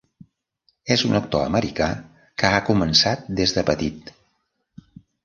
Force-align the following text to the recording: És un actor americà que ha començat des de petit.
És 0.95 1.01
un 1.09 1.17
actor 1.19 1.43
americà 1.49 1.89
que 2.43 2.51
ha 2.53 2.63
començat 2.71 3.29
des 3.41 3.55
de 3.59 3.65
petit. 3.69 4.11